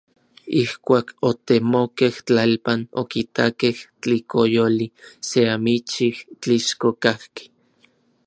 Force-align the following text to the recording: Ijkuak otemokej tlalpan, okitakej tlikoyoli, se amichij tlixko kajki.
Ijkuak 0.61 1.07
otemokej 1.29 2.15
tlalpan, 2.25 2.79
okitakej 3.01 3.75
tlikoyoli, 4.01 4.87
se 5.27 5.39
amichij 5.55 6.15
tlixko 6.41 6.89
kajki. 7.03 7.43